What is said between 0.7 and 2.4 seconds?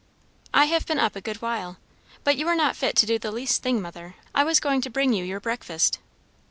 been up a good while. But